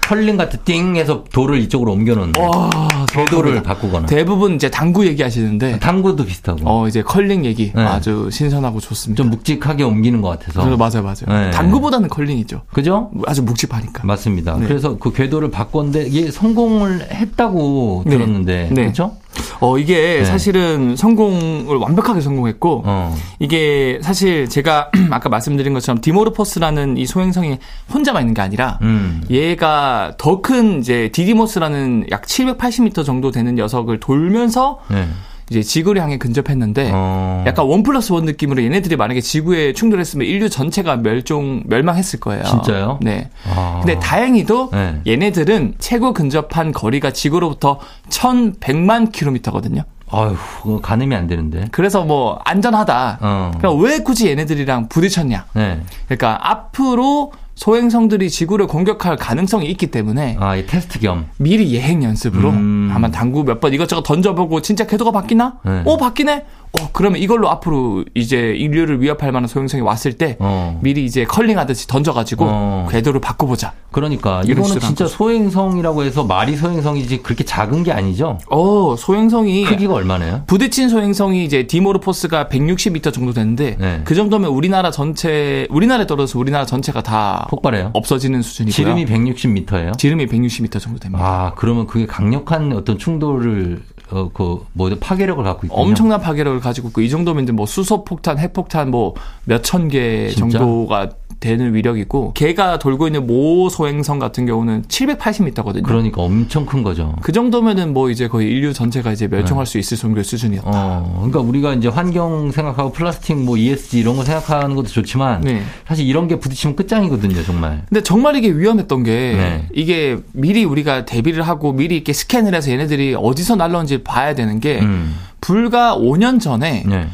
[0.05, 2.33] 컬링 같은 띵 해서 돌을 이쪽으로 옮겨놓는.
[2.39, 2.69] 와,
[3.09, 4.05] 궤도를 바꾸거나.
[4.05, 5.79] 대부분 이제 당구 얘기하시는데.
[5.79, 6.59] 당구도 비슷하고.
[6.63, 7.71] 어, 이제 컬링 얘기.
[7.73, 7.81] 네.
[7.81, 9.23] 아주 신선하고 좋습니다.
[9.23, 10.63] 좀 묵직하게 옮기는 것 같아서.
[10.63, 11.45] 그래, 맞아요, 맞아요.
[11.45, 11.51] 네.
[11.51, 12.61] 당구보다는 컬링이죠.
[12.71, 13.09] 그죠?
[13.25, 14.05] 아주 묵직하니까.
[14.05, 14.57] 맞습니다.
[14.57, 14.67] 네.
[14.67, 18.11] 그래서 그 궤도를 바꿨는데 이게 성공을 했다고 네.
[18.11, 18.69] 들었는데.
[18.71, 18.81] 네.
[18.83, 19.17] 그렇죠?
[19.59, 20.25] 어, 이게 네.
[20.25, 23.15] 사실은 성공을 완벽하게 성공했고, 어.
[23.39, 27.57] 이게 사실 제가 아까 말씀드린 것처럼 디모르포스라는 이 소행성이
[27.93, 29.21] 혼자만 있는 게 아니라, 음.
[29.29, 35.07] 얘가 더 큰 이제 디디모스라는 약 780m 정도 되는 녀석을 돌면서, 네.
[35.49, 37.43] 이제 지구를 향해 근접했는데 어.
[37.45, 42.43] 약간 one plus one 느낌으로 얘네들이 만약에 지구에 충돌했으면 인류 전체가 멸종 멸망했을 거예요.
[42.43, 42.99] 진짜요?
[43.01, 43.29] 네.
[43.47, 43.81] 아.
[43.83, 45.01] 근데 다행히도 네.
[45.05, 47.79] 얘네들은 최고 근접한 거리가 지구로부터
[48.09, 49.83] 1,100만 킬로미터거든요.
[50.11, 51.67] 아휴, 그거 가늠이 안 되는데.
[51.71, 53.17] 그래서 뭐 안전하다.
[53.21, 53.51] 어.
[53.57, 55.45] 그럼 왜 굳이 얘네들이랑 부딪혔냐?
[55.53, 55.81] 네.
[56.07, 62.49] 그러니까 앞으로 소행성들이 지구를 공격할 가능성이 있기 때문에 아, 이 테스트 겸 미리 예행 연습으로
[62.49, 62.91] 음.
[62.93, 65.55] 아마 당구 몇 번 이것저것 던져보고 진짜 궤도가 바뀌나?
[65.65, 65.81] 네.
[65.85, 66.45] 어 바뀌네.
[66.77, 70.77] 어, 그러면 이걸로 앞으로 이제 인류를 위협할 만한 소행성이 왔을 때 어.
[70.83, 72.87] 미리 이제 컬링 하듯이 던져가지고 어.
[72.91, 73.71] 궤도를 바꿔보자.
[73.91, 78.39] 그러니까 이거는 진짜 소행성이라고 해서 말이 소행성이지 그렇게 작은 게 아니죠?
[78.51, 80.43] 어, 소행성이 크기가 얼마나요?
[80.47, 84.01] 부딪힌 소행성이 이제 디모르포스가 160m 정도 되는데 네.
[84.03, 87.91] 그 정도면 우리나라 전체 우리나라에 떨어져서 우리나라 전체가 다 폭발해요.
[87.93, 88.73] 없어지는 수준이고요.
[88.73, 89.97] 지름이 160m예요?
[89.97, 91.23] 지름이 160m 정도 됩니다.
[91.25, 93.81] 아, 그러면 그게 강력한 어떤 충돌을
[94.11, 95.75] 어, 그, 뭐, 파괴력을 갖고 있고.
[95.75, 99.13] 엄청난 파괴력을 가지고 있고, 이 정도면 뭐 수소 폭탄, 핵폭탄 뭐,
[99.45, 105.83] 몇 천 개 정도가 되는 위력이고 개가 돌고 있는 모 소행성 같은 경우는 780m거든요.
[105.83, 107.13] 그러니까 엄청 큰 거죠.
[107.21, 109.71] 그 정도면은 뭐 이제 거의 인류 전체가 이제 멸종할 네.
[109.71, 110.69] 수 있을 정도의 수준이었다.
[110.71, 115.61] 어, 그러니까 우리가 이제 환경 생각하고 플라스틱 뭐 ESG 이런 거 생각하는 것도 좋지만 네.
[115.87, 117.83] 사실 이런 게 부딪히면 끝장이거든요, 정말.
[117.89, 119.67] 근데 정말 이게 위험했던 게 네.
[119.73, 124.79] 이게 미리 우리가 대비를 하고 미리 이렇게 스캔을 해서 얘네들이 어디서 날라온지 봐야 되는 게
[124.81, 125.15] 음.
[125.41, 127.07] 불과 5년 전에 네.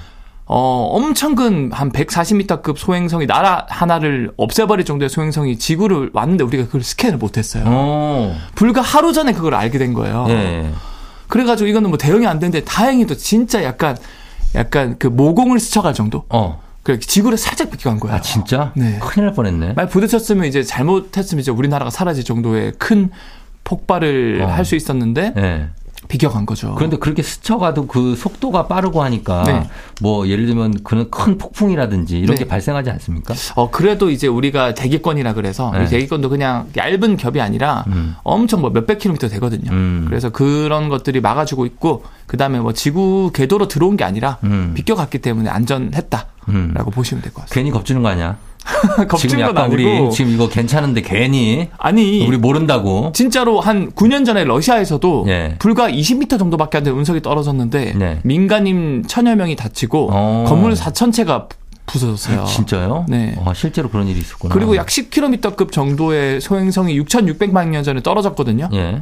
[0.45, 6.83] 어, 엄청 큰 한 140m급 소행성이 나라 하나를 없애버릴 정도의 소행성이 지구를 왔는데 우리가 그걸
[6.83, 7.63] 스캔을 못했어요.
[7.65, 8.33] 오.
[8.55, 10.25] 불과 하루 전에 그걸 알게 된 거예요.
[10.27, 10.71] 네.
[11.27, 13.95] 그래가지고 이거는 뭐 대응이 안 되는데 다행히도 진짜 약간
[14.55, 16.25] 약간 그 모공을 스쳐갈 정도.
[16.29, 16.61] 어.
[16.83, 18.15] 그 지구를 살짝 비껴간 거야.
[18.15, 18.73] 아 진짜?
[18.75, 18.97] 네.
[18.99, 19.73] 큰일 날 뻔했네.
[19.73, 23.11] 말 부딪혔으면 이제 잘못했으면 이제 우리나라가 사라질 정도의 큰
[23.63, 24.47] 폭발을 어.
[24.47, 25.69] 할수 있었는데 네.
[26.11, 26.75] 비껴간 거죠.
[26.75, 29.69] 그런데 그렇게 스쳐가도 그 속도가 빠르고 하니까 네.
[30.01, 32.43] 뭐 예를 들면 그런 큰 폭풍이라든지 이런 네.
[32.43, 33.33] 게 발생하지 않습니까?
[33.55, 35.85] 어 그래도 이제 우리가 대기권이라 그래서 네.
[35.85, 38.15] 대기권도 그냥 얇은 겹이 아니라 음.
[38.23, 39.71] 엄청 뭐 몇백 킬로미터 되거든요.
[39.71, 40.03] 음.
[40.09, 44.73] 그래서 그런 것들이 막아주고 있고 그다음에 뭐 지구 궤도로 들어온 게 아니라 음.
[44.75, 46.73] 비껴갔기 때문에 안전했다라고 음.
[46.93, 47.53] 보시면 될 것 같습니다.
[47.55, 48.35] 괜히 겁주는 거 아니야?
[49.17, 55.23] 지금 약간 우리 지금 이거 괜찮은데 괜히 아니 우리 모른다고 진짜로 한 9년 전에 러시아에서도
[55.25, 55.55] 네.
[55.59, 58.19] 불과 20m 정도밖에 안 되는 운석이 떨어졌는데 네.
[58.23, 60.45] 민간인 천여 명이 다치고 어.
[60.47, 61.47] 건물 4천 채가
[61.87, 62.45] 부서졌어요.
[62.45, 63.05] 진짜요?
[63.09, 63.35] 네.
[63.43, 64.53] 와, 실제로 그런 일이 있었구나.
[64.53, 68.69] 그리고 약 10km급 정도의 소행성이 6,600만 년 전에 떨어졌거든요.
[68.73, 69.01] 예.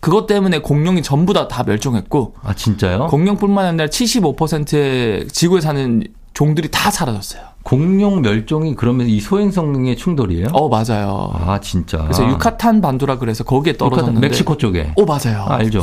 [0.00, 2.34] 그것 때문에 공룡이 전부 다 다 멸종했고.
[2.42, 3.06] 아 진짜요?
[3.08, 6.02] 공룡뿐만 아니라 75%의 지구에 사는
[6.38, 7.42] 종들이 다 사라졌어요.
[7.64, 10.46] 공룡 멸종이 그러면 이 소행성의 충돌이에요?
[10.52, 11.32] 어 맞아요.
[11.34, 11.98] 아 진짜.
[11.98, 14.28] 그래서 유카탄 반도라 그래서 거기에 떨어졌는데.
[14.28, 14.92] 멕시코 쪽에.
[14.94, 15.46] 오 맞아요.
[15.48, 15.80] 아, 알죠.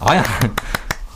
[0.00, 0.24] 아야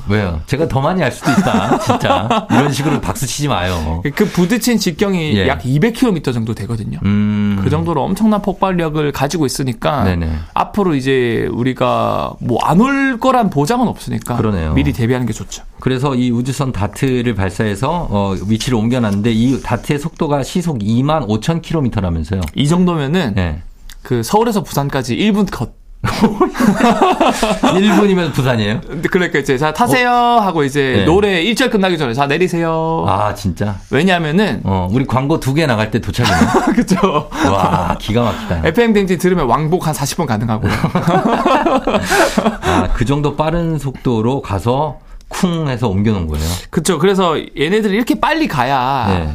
[0.08, 0.40] 왜요?
[0.46, 1.78] 제가 더 많이 알 수도 있다.
[1.80, 2.46] 진짜.
[2.50, 4.02] 이런 식으로 박수 치지 마요.
[4.14, 5.48] 그 부딪힌 직경이 예.
[5.48, 6.98] 약 200km 정도 되거든요.
[7.04, 7.60] 음.
[7.62, 10.30] 그 정도로 엄청난 폭발력을 가지고 있으니까 네네.
[10.54, 14.74] 앞으로 이제 우리가 뭐 안 올 거란 보장은 없으니까 그러네요.
[14.74, 15.62] 미리 대비하는 게 좋죠.
[15.80, 22.40] 그래서 이 우주선 다트를 발사해서 어, 위치를 옮겨놨는데 이 다트의 속도가 시속 2만 5천 킬로미터라면서요.
[22.54, 23.62] 이 정도면은 네.
[24.02, 25.74] 그 서울에서 부산까지 1분 컷.
[27.76, 28.80] 1분이면 부산이에요?
[29.10, 30.40] 그러니까 이제 자 타세요 어?
[30.40, 31.04] 하고 이제 네.
[31.04, 33.04] 노래 1절 끝나기 전에 자 내리세요.
[33.08, 33.76] 아 진짜?
[33.90, 36.36] 왜냐하면은 어 우리 광고 두 개 나갈 때 도착이네.
[36.74, 37.30] 그렇죠.
[37.50, 38.60] 와 기가 막히다.
[38.68, 40.68] FM 댕지 들으면 왕복 한 40분 가능하고.
[42.62, 46.44] 아그 정도 빠른 속도로 가서 쿵 해서 옮겨놓은 거예요.
[46.70, 46.98] 그렇죠.
[46.98, 49.32] 그래서 얘네들이 이렇게 빨리 가야 네.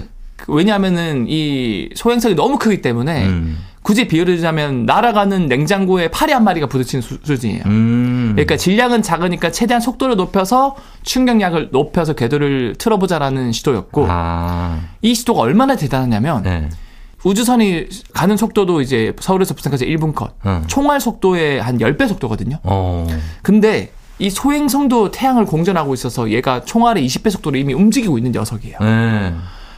[0.48, 3.26] 왜냐하면은 이 소행성이 너무 크기 때문에.
[3.26, 3.58] 음.
[3.82, 8.32] 굳이 비유를 주자면 날아가는 냉장고에 파리 한 마리가 부딪히는 수, 준이에요 음.
[8.34, 14.80] 그러니까 질량은 작으니까 최대한 속도를 높여서 충격량을 높여서 궤도를 틀어보자라는 시도였고 아.
[15.02, 16.70] 이 시도가 얼마나 대단하냐면 네.
[17.24, 20.34] 우주선이 가는 속도도 이제 서울에서 부산까지 1분 컷.
[20.44, 20.64] 어.
[20.68, 22.58] 총알 속도의 한 10배 속도거든요.
[22.64, 23.08] 어.
[23.44, 28.78] 근데 이 소행성도 태양을 공전하고 있어서 얘가 총알의 20배 속도로 이미 움직이고 있는 녀석이에요.
[28.80, 29.34] 네.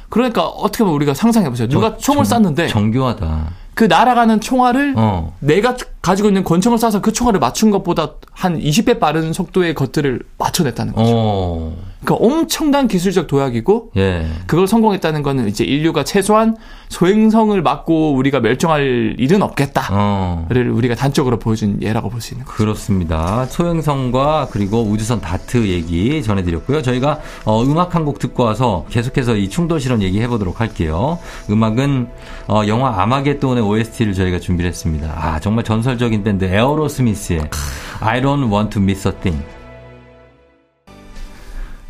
[0.09, 1.67] 그러니까 어떻게 보면 우리가 상상해보세요.
[1.69, 2.67] 누가 총을 정, 쐈는데.
[2.67, 3.62] 정교하다.
[3.73, 5.36] 그 날아가는 총알을 어.
[5.39, 10.93] 내가 가지고 있는 권총을 쏴서 그 총알을 맞춘 것보다 한 20배 빠른 속도의 것들을 맞춰냈다는
[10.93, 11.13] 거죠.
[11.15, 11.92] 어.
[12.03, 14.27] 그러니까 엄청난 기술적 도약이고 예.
[14.45, 16.55] 그걸 성공했다는 거는 이제 인류가 최소한
[16.89, 20.47] 소행성을 막고 우리가 멸종할 일은 없겠다를 어.
[20.73, 22.55] 우리가 단적으로 보여준 예라고 볼 수 있는 거죠.
[22.57, 23.45] 그렇습니다.
[23.45, 26.81] 소행성과 그리고 우주선 다트 얘기 전해드렸고요.
[26.81, 31.19] 저희가 어, 음악 한 곡 듣고 와서 계속해서 이 충돌 실험 얘기해 보도록 할게요.
[31.49, 32.07] 음악은
[32.49, 35.13] 어, 영화 아마겟돈의 OST를 저희가 준비를 했습니다.
[35.15, 37.49] 아 정말 전설적인 밴드 에어로스미스의
[38.01, 39.41] I Don't Want to Miss a Thing.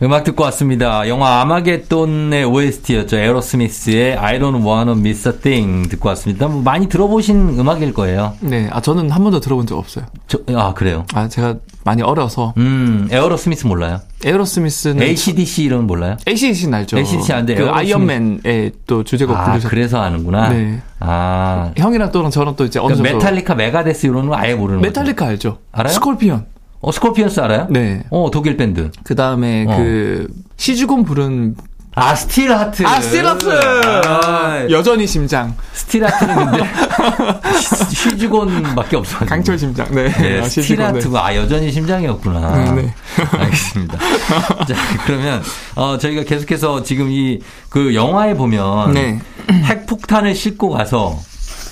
[0.04, 1.08] 음악 듣고 왔습니다.
[1.08, 3.16] 영화 아마겟돈의 OST였죠.
[3.16, 6.48] 에로스미스의 I don't wanna miss a thing 듣고 왔습니다.
[6.50, 8.34] 뭐 많이 들어보신 음악일 거예요.
[8.42, 8.68] 네.
[8.74, 10.06] 아, 저는 한 번도 들어본 적 없어요.
[10.28, 11.06] 저, 아, 그래요?
[11.14, 12.54] 아, 제가 많이 어려서.
[12.58, 14.02] 음, 에어로스미스 몰라요?
[14.26, 15.02] 에어로스미스는.
[15.04, 16.18] ACDC 이런 몰라요?
[16.28, 16.98] ACDC는 알죠.
[16.98, 17.56] ACDC 아는데.
[17.56, 20.50] 그 아이언맨의 또 주제곡 아, 부르셨 그래서 아는구나.
[20.50, 20.82] 네.
[21.00, 21.72] 아.
[21.78, 23.04] 형이랑 또랑 저랑 또 이제 어느 정도.
[23.04, 25.30] 메탈리카, 메가데스 이런 거 아예 모르는 메탈리카 거죠?
[25.30, 25.58] 알죠.
[25.72, 25.94] 알아요?
[25.94, 26.46] 스콜피언.
[26.84, 27.68] 어, 스콜피언스 알아요?
[27.70, 28.04] 네.
[28.12, 28.92] 어, 독일 밴드.
[29.04, 29.78] 그 다음에 어.
[29.78, 31.56] 그, She's Gone 부른
[31.96, 32.84] 아, 스틸 하트.
[32.86, 33.48] 아, 스틸 하트.
[33.52, 35.56] 아, 여전히 심장.
[35.74, 36.64] 스틸 하트는 근데
[37.94, 39.20] She's Gone밖에 없어.
[39.20, 39.88] 강철 심장.
[39.92, 40.10] 네.
[40.12, 41.26] 네 아, 스틸 하트가 네.
[41.28, 42.74] 아 여전히 심장이었구나.
[42.74, 42.94] 네, 네.
[43.32, 43.98] 알겠습니다.
[44.68, 45.44] 자, 그러면
[45.76, 49.20] 어 저희가 계속해서 지금 이 그 영화에 보면 네.
[49.50, 51.18] 핵폭탄을 싣고 가서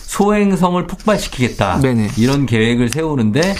[0.07, 1.79] 소행성을 폭발시키겠다.
[1.79, 2.09] 네네.
[2.17, 3.55] 이런 계획을 세우는데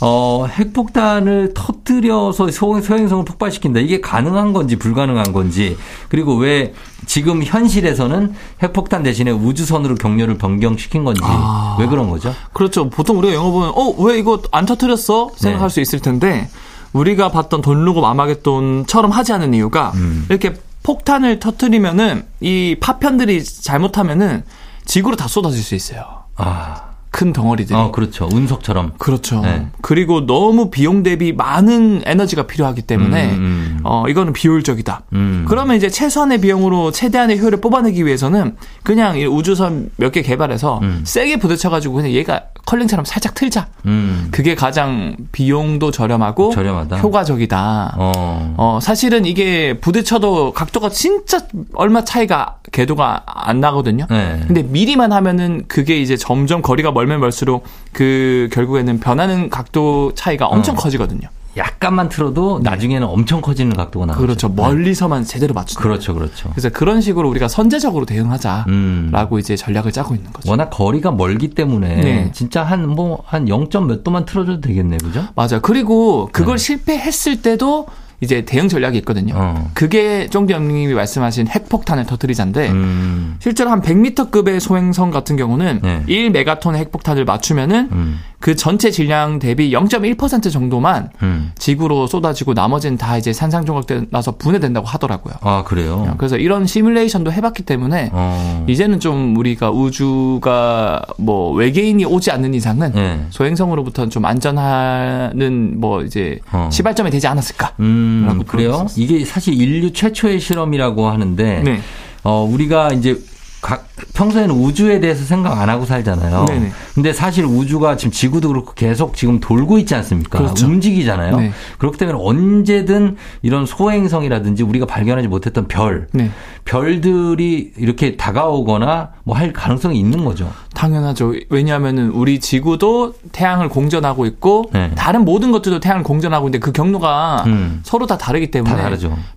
[0.00, 3.80] 어, 핵폭탄을 터뜨려서 소행성을 폭발시킨다.
[3.80, 5.76] 이게 가능한 건지 불가능한 건지
[6.08, 6.74] 그리고 왜
[7.06, 11.76] 지금 현실에서는 핵폭탄 대신에 우주선으로 경로를 변경시킨 건지 아.
[11.78, 12.34] 왜 그런 거죠?
[12.52, 12.90] 그렇죠.
[12.90, 15.30] 보통 우리가 영화 보면 어, 왜 이거 안 터뜨렸어?
[15.36, 15.72] 생각할 네.
[15.72, 16.48] 수 있을 텐데
[16.92, 20.26] 우리가 봤던 돈루고 아마겟돈처럼 하지 않은 이유가 음.
[20.28, 24.44] 이렇게 폭탄을 터뜨리면은 이 파편들이 잘못하면은
[24.84, 26.04] 지구로 다 쏟아질 수 있어요.
[26.36, 26.93] 아.
[27.14, 27.78] 큰 덩어리들이.
[27.78, 28.28] 어, 그렇죠.
[28.32, 28.94] 운석처럼.
[28.98, 29.40] 그렇죠.
[29.40, 29.68] 네.
[29.82, 33.80] 그리고 너무 비용 대비 많은 에너지가 필요하기 때문에 음, 음.
[33.84, 35.02] 어 이거는 비효율적이다.
[35.12, 35.44] 음.
[35.48, 41.02] 그러면 이제 최소한의 비용으로 최대한의 효율을 뽑아내기 위해서는 그냥 우주선 몇 개 개발해서 음.
[41.04, 43.66] 세게 부딪혀가지고 그냥 얘가 컬링처럼 살짝 틀자.
[43.86, 44.28] 음.
[44.30, 46.98] 그게 가장 비용도 저렴하고 저렴하다.
[46.98, 47.94] 효과적이다.
[47.98, 48.54] 어.
[48.56, 48.78] 어.
[48.80, 51.40] 사실은 이게 부딪혀도 각도가 진짜
[51.74, 54.06] 얼마 차이가 궤도가 안 나거든요.
[54.10, 54.42] 네.
[54.46, 60.74] 근데 미리만 하면은 그게 이제 점점 거리가 멀면 멀수록 그 결국에는 변하는 각도 차이가 엄청
[60.74, 60.78] 어.
[60.78, 61.28] 커지거든요.
[61.56, 62.70] 약간만 틀어도 네.
[62.70, 64.20] 나중에는 엄청 커지는 각도가 나오죠.
[64.20, 64.48] 그렇죠.
[64.48, 64.54] 네.
[64.56, 65.82] 멀리서만 제대로 맞추는.
[65.82, 66.50] 그렇죠, 그렇죠.
[66.50, 69.12] 그래서 그런 식으로 우리가 선제적으로 대응하자라고 음.
[69.38, 70.50] 이제 전략을 짜고 있는 거죠.
[70.50, 72.30] 워낙 거리가 멀기 때문에 네.
[72.32, 75.24] 진짜 한 뭐한 0점 몇 도만 틀어줘도 되겠네요, 그죠?
[75.34, 75.60] 맞아요.
[75.62, 76.64] 그리고 그걸 네.
[76.64, 77.86] 실패했을 때도
[78.24, 79.34] 이제 대응 전략이 있거든요.
[79.36, 79.70] 어.
[79.74, 83.36] 그게 쫑디형님이 말씀하신 핵폭탄을 터뜨리자인데 음.
[83.38, 86.02] 실제로 한 100m급의 소행성 같은 경우는 네.
[86.08, 88.18] 1메가톤의 핵폭탄을 맞추면은 음.
[88.44, 91.52] 그 전체 질량 대비 0.1% 정도만 음.
[91.56, 95.36] 지구로 쏟아지고 나머지는 다 이제 산상조각 나서 분해된다고 하더라고요.
[95.40, 96.04] 아 그래요?
[96.06, 98.66] 어, 그래서 이런 시뮬레이션도 해봤기 때문에 어.
[98.68, 103.26] 이제는 좀 우리가 우주가 뭐 외계인이 오지 않는 이상은 네.
[103.30, 106.68] 소행성으로부터는 좀 안전하는 뭐 이제 어.
[106.70, 107.72] 시발점이 되지 않았을까?
[107.80, 108.13] 음,
[108.46, 108.86] 그래요?
[108.96, 111.80] 이게 사실 인류 최초의 실험이라고 하는데 네.
[112.22, 113.18] 어 우리가 이제
[113.64, 116.44] 각, 평소에는 우주에 대해서 생각 안 하고 살잖아요.
[116.44, 116.70] 네네.
[116.94, 120.38] 근데 사실 우주가 지금 지구도 그렇고 계속 지금 돌고 있지 않습니까?
[120.38, 120.66] 그렇죠.
[120.66, 121.38] 움직이잖아요.
[121.38, 121.50] 네.
[121.78, 126.30] 그렇기 때문에 언제든 이런 소행성이라든지 우리가 발견하지 못했던 별, 네.
[126.66, 130.52] 별들이 이렇게 다가오거나 뭐 할 가능성이 있는 거죠.
[130.74, 131.34] 당연하죠.
[131.48, 134.90] 왜냐하면은 우리 지구도 태양을 공전하고 있고 네.
[134.94, 137.80] 다른 모든 것들도 태양을 공전하고 있는데 그 경로가 음.
[137.84, 138.90] 서로 다 다르기 때문에 다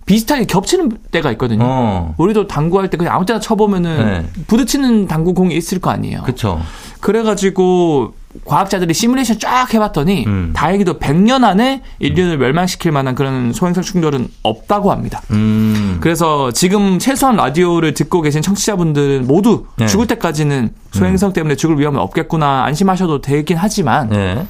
[0.06, 1.64] 비슷하게 겹치는 때가 있거든요.
[1.66, 2.16] 어.
[2.18, 4.30] 우리도 당구할 때 그냥 아무 때나 쳐보면은 네.
[4.48, 6.24] 부딪히는 당구공이 있을 거 아니에요.
[6.24, 6.62] 그렇죠.
[7.00, 8.14] 그래가지고
[8.46, 10.52] 과학자들이 시뮬레이션 쫙 해봤더니 음.
[10.56, 15.22] 다행히도 100년 안에 인류를 멸망시킬 만한 그런 소행성 충돌은 없다고 합니다.
[15.32, 15.98] 음.
[16.02, 19.88] 그래서 지금 최소한 라디오를 듣고 계신 청취자분들은 모두 네.
[19.88, 21.34] 죽을 때까지는 소행성 음.
[21.34, 24.46] 때문에 죽을 위험은 없겠구나 안심하셔도 되긴 하지만 네.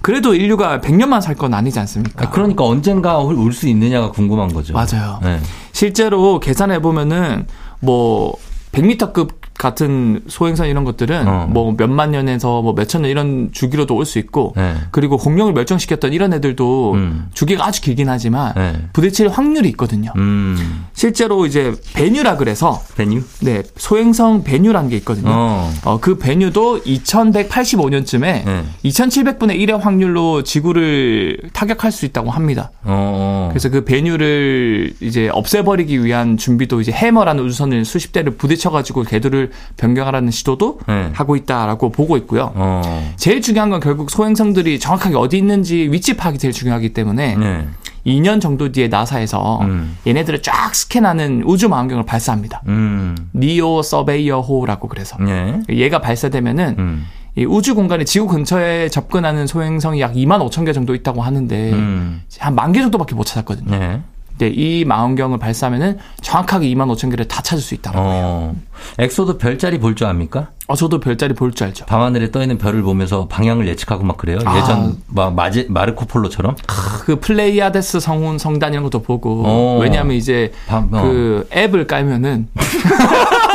[0.00, 2.26] 그래도 인류가 100년만 살 건 아니지 않습니까?
[2.26, 4.72] 아, 그러니까 언젠가 올 수 있느냐가 궁금한 거죠.
[4.72, 5.18] 맞아요.
[5.22, 5.40] 네.
[5.72, 7.46] 실제로 계산해 보면은
[7.80, 8.34] 뭐
[8.76, 11.46] 100m급 같은 소행성 이런 것들은 어.
[11.50, 14.74] 뭐 몇만 년에서 뭐 몇천 년 이런 주기로도 올 수 있고 네.
[14.92, 17.28] 그리고 공룡을 멸종시켰던 이런 애들도 음.
[17.34, 18.74] 주기가 아주 길긴 하지만 네.
[18.92, 20.12] 부딪힐 확률이 있거든요.
[20.16, 20.84] 음.
[20.92, 23.22] 실제로 이제 베뉴라 그래서 베뉴?
[23.40, 25.28] 네 소행성 베뉴라는 게 있거든요.
[25.30, 25.72] 어.
[25.84, 28.64] 어, 그 베뉴도 2185년쯤에 네.
[28.84, 32.70] 2700분의 1의 확률로 지구를 타격할 수 있다고 합니다.
[32.84, 33.48] 어.
[33.50, 39.50] 그래서 그 베뉴를 이제 없애버리기 위한 준비도 이제 해머라는 우주선을 수십 대를 부딪혀 가지고 걔들을
[39.76, 41.10] 변경하라는 시도도 네.
[41.12, 42.52] 하고 있다라고 보고 있고요.
[42.54, 43.12] 어.
[43.16, 47.68] 제일 중요한 건 결국 소행성들이 정확하게 어디 있는지 위치 파악이 제일 중요하기 때문에 네.
[48.06, 49.96] 2년 정도 뒤에 나사에서 음.
[50.06, 52.62] 얘네들을 쫙 스캔하는 우주 망원경을 발사합니다.
[52.68, 53.16] 음.
[53.34, 55.60] 니오 서베이어 호라고 그래서 네.
[55.68, 57.06] 얘가 발사되면은 음.
[57.36, 62.22] 이 우주 공간에 지구 근처에 접근하는 소행성이 약 2만 5천 개 정도 있다고 하는데 음.
[62.38, 64.02] 한만 개 정도밖에 못 찾았거든요.
[64.38, 64.48] 네.
[64.48, 68.04] 네, 이 망원경을 발사하면은 정확하게 2만 5천 개를 다 찾을 수 있다고 해요.
[68.06, 68.56] 어.
[68.98, 70.48] 엑소도 별자리 볼 줄 압니까?
[70.66, 71.86] 어, 저도 별자리 볼 줄 알죠.
[71.86, 74.38] 밤하늘에 떠 있는 별을 보면서 방향을 예측하고 막 그래요.
[74.44, 74.58] 아.
[74.58, 76.56] 예전 막 마제, 마르코 폴로처럼.
[76.66, 79.42] 그 플레이아데스 성운 성단 이런 것도 보고.
[79.46, 79.78] 어.
[79.80, 81.02] 왜냐하면 이제 밤, 어.
[81.02, 82.48] 그 앱을 깔면은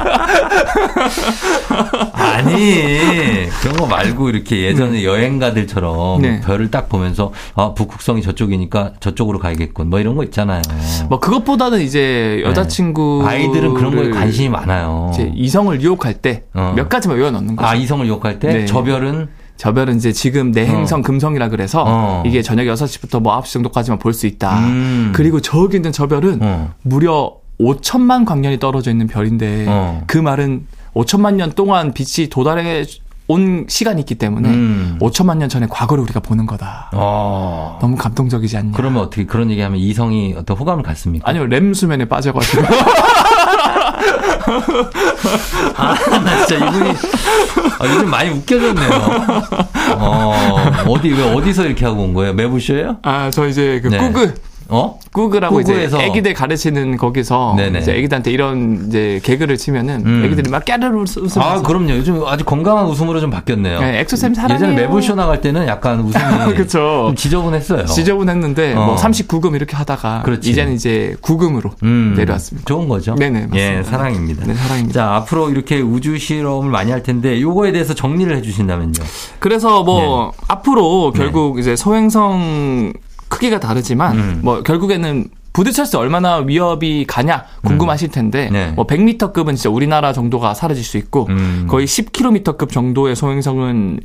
[2.12, 5.04] 아니 그런 거 말고 이렇게 예전에 네.
[5.04, 6.40] 여행가들처럼 네.
[6.40, 10.62] 별을 딱 보면서 아 북극성이 저쪽이니까 저쪽으로 가야겠군 뭐 이런 거 있잖아요.
[11.08, 13.30] 뭐 그것보다는 이제 여자친구 네.
[13.30, 15.10] 아이들은 그런 거에 관심이 많아요.
[15.12, 16.88] 이제 이성을 유혹할 때몇 어.
[16.88, 17.68] 가지만 외워 넣는 거죠.
[17.68, 18.66] 아 이성을 유혹할 때 네.
[18.66, 21.02] 저별은 저별은 이제 지금 내 행성 어.
[21.02, 22.22] 금성이라 그래서 어.
[22.24, 24.58] 이게 저녁 6시부터 뭐 9시 정도까지만 볼 수 있다.
[24.60, 25.12] 음.
[25.14, 26.70] 그리고 저기 있는 저별은 어.
[26.82, 30.02] 무려 5천만 광년이 떨어져 있는 별인데 어.
[30.06, 32.84] 그 말은 5천만 년 동안 빛이 도달해
[33.28, 34.98] 온 시간이 있기 때문에 음.
[35.00, 36.90] 5천만 년 전에 과거를 우리가 보는 거다.
[36.92, 37.78] 어.
[37.80, 38.72] 너무 감동적이지 않냐.
[38.74, 41.28] 그러면 어떻게 그런 얘기하면 이성이 어떤 호감을 갖습니까?
[41.28, 42.64] 아니요 램 수면에 빠져가지고.
[45.76, 45.94] 아,
[46.24, 46.90] 나 진짜 이분이
[47.78, 48.90] 아, 요즘 많이 웃겨졌네요.
[49.98, 50.34] 어,
[50.88, 52.32] 어디 왜 어디서 이렇게 하고 온 거예요?
[52.32, 52.96] 매부쇼예요?
[53.02, 53.98] 아, 저 이제 그 네.
[54.70, 54.98] 꾸그 어?
[55.12, 57.80] 구글하고 이제 애기들 가르치는 거기서 네네.
[57.80, 60.24] 이제 애기들한테 이런 이제 개그를 치면은 음.
[60.24, 63.80] 애기들이 막 깨르르 웃으면서 아 그럼요 요즘 아주 건강한 웃음으로 좀 바뀌었네요.
[63.80, 64.68] 네, 엑소쌤 사랑해요.
[64.70, 67.12] 예전에 매불쇼 나갈 때는 약간 웃음이 그쵸.
[67.16, 67.86] 지저분했어요.
[67.86, 68.86] 지저분했는데 어.
[68.86, 70.50] 뭐 39금 이렇게 하다가 그렇지.
[70.50, 72.14] 이제는 이제 9금으로 음.
[72.16, 72.66] 내려왔습니다.
[72.66, 73.14] 좋은 거죠.
[73.16, 73.58] 네네 맞습니다.
[73.58, 74.46] 예 사랑입니다.
[74.46, 74.92] 네 사랑입니다.
[75.00, 78.92] 자 앞으로 이렇게 우주 실험을 많이 할 텐데 요거에 대해서 정리를 해주신다면요.
[79.38, 80.44] 그래서 뭐 네.
[80.48, 81.60] 앞으로 결국 네.
[81.62, 82.92] 이제 소행성
[83.30, 84.40] 크기가 다르지만 음.
[84.42, 88.12] 뭐 결국에는 부딪혔을 때 얼마나 위협이 가냐 궁금하실 음.
[88.12, 88.52] 텐데 음.
[88.52, 88.72] 네.
[88.72, 91.66] 뭐 100m급은 진짜 우리나라 정도가 사라질 수 있고 음.
[91.68, 94.00] 거의 10km급 정도의 소행성은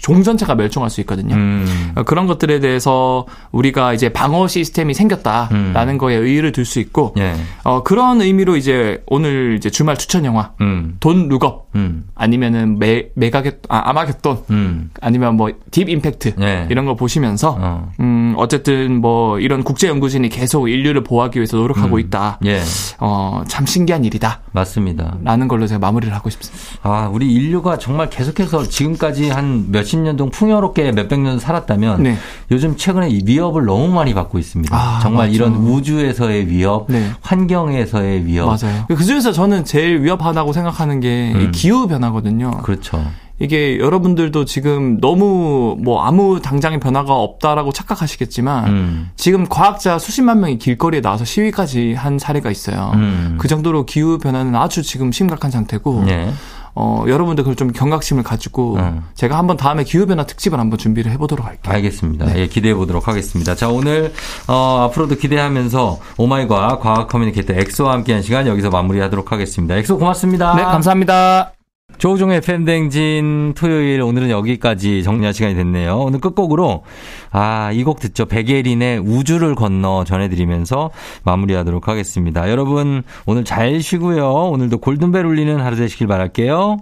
[0.00, 1.34] 종 전체가 멸종할 수 있거든요.
[1.34, 1.92] 음.
[1.94, 5.98] 어, 그런 것들에 대해서 우리가 이제 방어 시스템이 생겼다라는 음.
[5.98, 7.34] 거에 의의를 둘 수 있고 예.
[7.64, 10.96] 어, 그런 의미로 이제 오늘 이제 주말 추천 영화 음.
[11.00, 11.70] 돈 룩업
[12.14, 16.66] 아니면은 메 메가겟 아, 아마겟돈 아니면 뭐 Deep Impact 예.
[16.70, 17.90] 이런 거 보시면서 어.
[18.00, 22.00] 음 어쨌든 뭐 이런 국제 연구진이 계속 인류를 보호하기 위해서 노력하고 음.
[22.00, 22.38] 있다.
[22.44, 22.60] 예.
[22.98, 24.40] 어, 참 신기한 일이다.
[24.52, 25.16] 맞습니다.
[25.22, 26.64] 라는 걸로 제가 마무리를 하고 싶습니다.
[26.82, 32.16] 아, 우리 인류가 정말 계속해서 지금까지 한 몇십 년 동안 풍요롭게 몇백 년 살았다면 네.
[32.50, 34.76] 요즘 최근에 이 위협을 너무 많이 받고 있습니다.
[34.76, 35.34] 아, 정말 맞죠.
[35.34, 37.10] 이런 우주에서의 위협, 네.
[37.20, 38.46] 환경에서의 위협.
[38.46, 38.86] 맞아요.
[38.88, 41.52] 그 중에서 저는 제일 위협하다고 생각하는 게 음.
[41.52, 42.58] 기후 변화거든요.
[42.62, 43.04] 그렇죠.
[43.42, 49.10] 이게 여러분들도 지금 너무 뭐 아무 당장의 변화가 없다라고 착각하시겠지만 음.
[49.16, 52.92] 지금 과학자 수십만 명이 길거리에 나와서 시위까지 한 사례가 있어요.
[52.94, 53.36] 음.
[53.38, 56.30] 그 정도로 기후 변화는 아주 지금 심각한 상태고 네.
[56.74, 59.04] 어, 여러분들 그걸 좀 경각심을 가지고 음.
[59.14, 61.72] 제가 한번 다음에 기후변화 특집을 한번 준비를 해보도록 할게요.
[61.74, 62.26] 알겠습니다.
[62.26, 62.40] 네.
[62.40, 63.54] 예, 기대해 보도록 하겠습니다.
[63.54, 64.12] 자, 오늘,
[64.48, 69.76] 어, 앞으로도 기대하면서 오마이과 과학 communicator 엑소와 함께한 시간 여기서 마무리하도록 하겠습니다.
[69.76, 70.54] 엑소 고맙습니다.
[70.54, 71.59] 네, 감사합니다.
[72.00, 75.98] 조우종의 팬댕진 토요일 오늘은 여기까지 정리할 시간이 됐네요.
[75.98, 76.82] 오늘 끝곡으로
[77.30, 78.24] 아, 이 곡 듣죠.
[78.24, 80.90] 백예린의 우주를 건너 전해드리면서
[81.24, 82.48] 마무리하도록 하겠습니다.
[82.50, 84.26] 여러분 오늘 잘 쉬고요.
[84.32, 86.78] 오늘도 골든벨 울리는 하루 되시길 바랄게요.